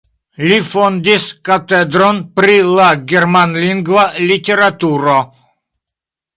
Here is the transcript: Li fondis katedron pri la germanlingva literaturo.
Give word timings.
Li 0.51 0.55
fondis 0.69 1.25
katedron 1.49 2.23
pri 2.41 2.57
la 2.79 2.89
germanlingva 3.13 4.09
literaturo. 4.33 5.23